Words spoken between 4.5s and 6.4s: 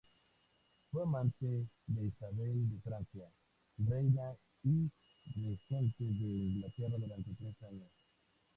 y regente de